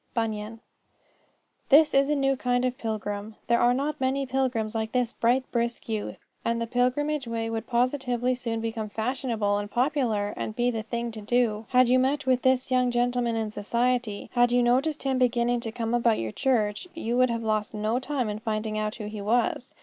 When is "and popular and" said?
9.59-10.55